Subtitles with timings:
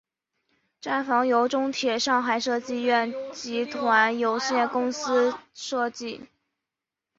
[0.79, 6.27] 站房由中铁上海设计院集团有限公司设计。